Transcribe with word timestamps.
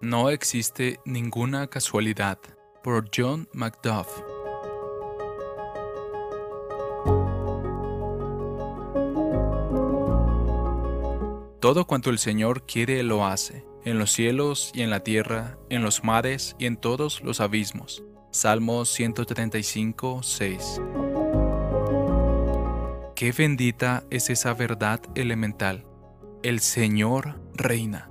No 0.00 0.30
existe 0.30 1.00
ninguna 1.04 1.66
casualidad. 1.66 2.38
Por 2.84 3.10
John 3.14 3.48
Macduff. 3.52 4.06
Todo 11.58 11.84
cuanto 11.88 12.10
el 12.10 12.20
Señor 12.20 12.64
quiere 12.64 13.02
lo 13.02 13.26
hace, 13.26 13.66
en 13.84 13.98
los 13.98 14.12
cielos 14.12 14.70
y 14.72 14.82
en 14.82 14.90
la 14.90 15.00
tierra, 15.00 15.58
en 15.68 15.82
los 15.82 16.04
mares 16.04 16.54
y 16.60 16.66
en 16.66 16.76
todos 16.76 17.20
los 17.24 17.40
abismos. 17.40 18.04
Salmo 18.30 18.84
135, 18.84 20.22
6. 20.22 20.80
Qué 23.16 23.32
bendita 23.32 24.04
es 24.10 24.30
esa 24.30 24.54
verdad 24.54 25.00
elemental. 25.16 25.84
El 26.44 26.60
Señor 26.60 27.40
reina. 27.54 28.07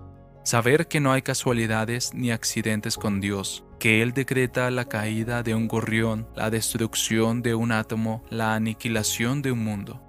Saber 0.48 0.88
que 0.88 1.02
no 1.02 1.12
hay 1.12 1.24
casualidades 1.24 2.14
ni 2.14 2.32
accidentes 2.32 2.96
con 2.96 3.20
Dios, 3.20 3.66
que 3.80 4.02
Él 4.02 4.14
decreta 4.14 4.72
la 4.72 4.86
caída 4.86 5.44
de 5.44 5.54
un 5.54 5.68
gorrión, 5.68 6.26
la 6.38 6.50
destrucción 6.50 7.42
de 7.42 7.54
un 7.54 7.74
átomo, 7.74 8.24
la 8.30 8.55
aniquilación 8.55 9.41
de 9.41 9.52
un 9.52 9.62
mundo. 9.66 10.02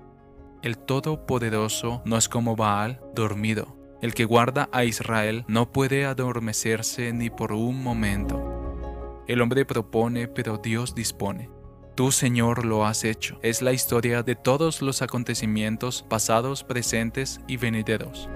El 0.63 0.79
Todopoderoso 0.79 2.03
no 2.05 2.17
es 2.17 2.29
como 2.29 2.55
Baal, 2.55 3.01
dormido. 3.17 3.77
El 4.01 4.15
que 4.15 4.27
guarda 4.27 4.69
a 4.71 4.85
Israel 4.85 5.45
no 5.49 5.73
puede 5.73 6.05
adormecerse 6.05 7.13
ni 7.13 7.31
por 7.31 7.51
un 7.51 7.83
momento. 7.83 9.25
El 9.27 9.41
hombre 9.41 9.65
propone, 9.65 10.29
pero 10.29 10.59
Dios 10.59 10.95
dispone. 10.95 11.51
Tú, 11.97 12.13
Señor, 12.13 12.65
lo 12.65 12.87
has 12.87 13.03
hecho. 13.03 13.41
Es 13.43 13.61
la 13.61 13.73
historia 13.73 14.23
de 14.23 14.37
todos 14.37 14.83
los 14.83 15.03
acontecimientos 15.03 16.07
pasados, 16.09 16.63
presentes 16.63 17.41
y 17.49 17.57
venideros. 17.57 18.29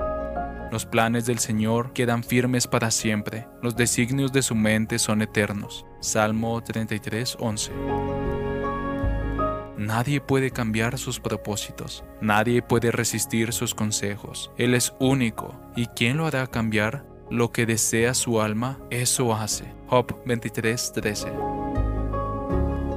Los 0.73 0.87
planes 0.87 1.27
del 1.27 1.39
Señor 1.39 1.93
quedan 1.93 2.25
firmes 2.25 2.67
para 2.67 2.91
siempre. 2.91 3.47
Los 3.61 3.77
designios 3.77 4.33
de 4.33 4.41
su 4.41 4.55
mente 4.55 4.99
son 4.99 5.21
eternos. 5.21 5.85
Salmo 6.01 6.63
33, 6.63 7.37
11. 7.39 7.73
Nadie 9.77 10.23
puede 10.23 10.51
cambiar 10.51 10.97
sus 10.97 11.21
propósitos. 11.21 12.05
Nadie 12.23 12.63
puede 12.63 12.91
resistir 12.91 13.53
sus 13.53 13.75
consejos. 13.75 14.51
Él 14.57 14.73
es 14.73 14.95
único. 14.99 15.55
¿Y 15.77 15.89
quién 15.89 16.17
lo 16.17 16.27
hará 16.27 16.47
cambiar? 16.47 17.05
Lo 17.31 17.53
que 17.53 17.67
desea 17.67 18.15
su 18.15 18.41
alma, 18.41 18.79
eso 18.89 19.35
hace. 19.35 19.75
Job 19.89 20.23
23, 20.25 20.93
13. 20.95 21.33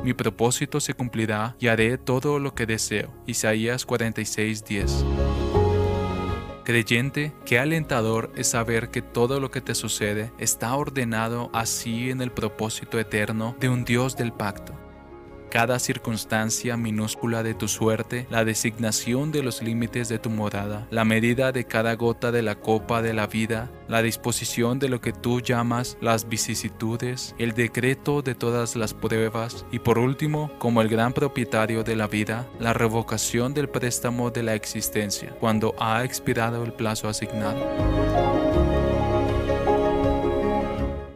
Mi 0.01 0.13
propósito 0.13 0.79
se 0.79 0.93
cumplirá 0.93 1.57
y 1.59 1.67
haré 1.67 1.97
todo 1.97 2.39
lo 2.39 2.55
que 2.55 2.65
deseo. 2.65 3.13
Isaías 3.25 3.85
46, 3.85 4.63
10. 4.63 5.05
Creyente, 6.66 7.31
qué 7.45 7.59
alentador 7.59 8.31
es 8.35 8.47
saber 8.47 8.89
que 8.89 9.03
todo 9.03 9.39
lo 9.39 9.52
que 9.52 9.61
te 9.61 9.75
sucede 9.75 10.31
está 10.39 10.75
ordenado 10.75 11.52
así 11.53 12.09
en 12.09 12.22
el 12.22 12.31
propósito 12.31 12.99
eterno 12.99 13.55
de 13.59 13.69
un 13.69 13.85
Dios 13.85 14.17
del 14.17 14.33
pacto 14.33 14.84
cada 15.55 15.79
circunstancia 15.79 16.75
minúscula 16.75 17.41
de 17.41 17.53
tu 17.53 17.69
suerte, 17.69 18.27
la 18.29 18.43
designación 18.43 19.31
de 19.31 19.41
los 19.41 19.61
límites 19.61 20.09
de 20.09 20.19
tu 20.19 20.29
morada, 20.29 20.85
la 20.91 21.05
medida 21.05 21.53
de 21.53 21.63
cada 21.63 21.95
gota 21.95 22.33
de 22.33 22.41
la 22.41 22.55
copa 22.55 23.01
de 23.01 23.13
la 23.13 23.25
vida, 23.27 23.71
la 23.87 24.01
disposición 24.01 24.79
de 24.79 24.89
lo 24.89 24.99
que 24.99 25.13
tú 25.13 25.39
llamas 25.39 25.97
las 26.01 26.27
vicisitudes, 26.27 27.35
el 27.37 27.53
decreto 27.53 28.21
de 28.21 28.35
todas 28.35 28.75
las 28.75 28.93
pruebas 28.93 29.65
y 29.71 29.79
por 29.79 29.97
último, 29.97 30.51
como 30.59 30.81
el 30.81 30.89
gran 30.89 31.13
propietario 31.13 31.85
de 31.85 31.95
la 31.95 32.07
vida, 32.07 32.45
la 32.59 32.73
revocación 32.73 33.53
del 33.53 33.69
préstamo 33.69 34.31
de 34.31 34.43
la 34.43 34.55
existencia 34.55 35.37
cuando 35.39 35.73
ha 35.79 36.03
expirado 36.03 36.65
el 36.65 36.73
plazo 36.73 37.07
asignado. 37.07 38.44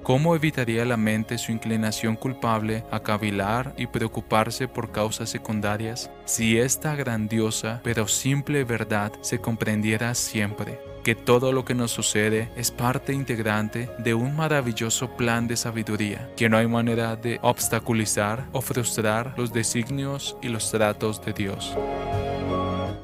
¿Cómo 0.09 0.35
evitaría 0.35 0.85
la 0.85 0.97
mente 0.97 1.37
su 1.37 1.51
inclinación 1.51 2.15
culpable 2.15 2.83
a 2.89 2.99
cavilar 2.99 3.75
y 3.77 3.85
preocuparse 3.85 4.67
por 4.67 4.91
causas 4.91 5.29
secundarias 5.29 6.09
si 6.25 6.57
esta 6.57 6.95
grandiosa 6.95 7.79
pero 7.83 8.07
simple 8.07 8.63
verdad 8.63 9.11
se 9.21 9.37
comprendiera 9.37 10.15
siempre? 10.15 10.79
que 11.03 11.13
todo 11.13 11.51
lo 11.51 11.63
que 11.63 11.75
nos 11.75 11.91
sucede 11.91 12.51
es 12.55 12.71
parte 12.71 13.13
integrante 13.13 13.87
de 13.99 14.15
un 14.15 14.35
maravilloso 14.35 15.15
plan 15.15 15.47
de 15.47 15.55
sabiduría, 15.57 16.29
que 16.35 16.49
no 16.49 16.57
hay 16.57 16.67
manera 16.67 17.15
de 17.15 17.37
obstaculizar 17.43 18.47
o 18.51 18.61
frustrar 18.61 19.35
los 19.37 19.53
designios 19.53 20.37
y 20.41 20.49
los 20.49 20.71
tratos 20.71 21.23
de 21.23 21.33
Dios. 21.33 21.77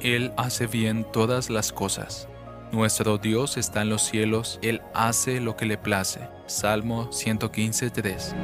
Él 0.01 0.33
hace 0.37 0.65
bien 0.65 1.05
todas 1.11 1.51
las 1.51 1.71
cosas 1.71 2.27
nuestro 2.75 3.17
Dios 3.17 3.55
está 3.55 3.83
en 3.83 3.89
los 3.89 4.01
cielos, 4.03 4.59
Él 4.61 4.81
hace 4.93 5.39
lo 5.39 5.55
que 5.55 5.65
le 5.65 5.77
place. 5.77 6.27
Salmo 6.45 7.09
115.3. 7.09 8.35